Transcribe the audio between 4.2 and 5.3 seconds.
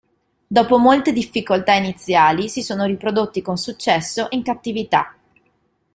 in cattività.